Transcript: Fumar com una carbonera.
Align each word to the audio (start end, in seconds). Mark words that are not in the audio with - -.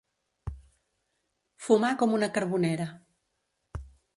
Fumar 1.67 1.93
com 2.01 2.17
una 2.21 2.31
carbonera. 2.39 2.89